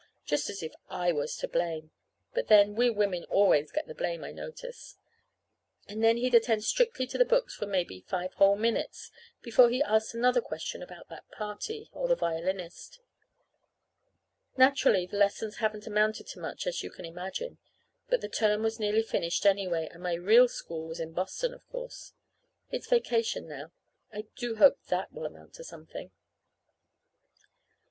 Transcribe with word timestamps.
Just 0.25 0.49
as 0.49 0.63
if 0.63 0.73
I 0.89 1.11
was 1.11 1.37
to 1.37 1.47
blame! 1.47 1.91
(But, 2.33 2.47
then, 2.47 2.73
we 2.73 2.89
women 2.89 3.23
always 3.25 3.71
get 3.71 3.85
the 3.85 3.93
blame, 3.93 4.23
I 4.23 4.31
notice.) 4.31 4.97
And 5.87 6.03
then 6.03 6.17
he'd 6.17 6.33
attend 6.33 6.63
strictly 6.63 7.05
to 7.05 7.19
the 7.19 7.23
books 7.23 7.53
for 7.53 7.67
maybe 7.67 8.01
five 8.07 8.33
whole 8.33 8.55
minutes 8.55 9.11
before 9.43 9.69
he 9.69 9.83
asked 9.83 10.15
another 10.15 10.41
question 10.41 10.81
about 10.81 11.07
that 11.09 11.29
party, 11.29 11.87
or 11.93 12.07
the 12.07 12.15
violinist. 12.15 12.99
Naturally 14.57 15.05
the 15.05 15.17
lessons 15.17 15.57
haven't 15.57 15.85
amounted 15.85 16.25
to 16.29 16.39
much, 16.39 16.65
as 16.65 16.81
you 16.81 16.89
can 16.89 17.05
imagine. 17.05 17.59
But 18.09 18.21
the 18.21 18.27
term 18.27 18.63
was 18.63 18.79
nearly 18.79 19.03
finished, 19.03 19.45
anyway; 19.45 19.87
and 19.91 20.01
my 20.01 20.13
real 20.15 20.47
school 20.47 20.89
is 20.89 20.99
in 20.99 21.11
Boston, 21.11 21.53
of 21.53 21.63
course. 21.69 22.13
It's 22.71 22.89
vacation 22.89 23.47
now. 23.47 23.71
I 24.11 24.25
do 24.35 24.55
hope 24.55 24.81
that 24.87 25.13
will 25.13 25.27
amount 25.27 25.53
to 25.53 25.63
something! 25.63 26.09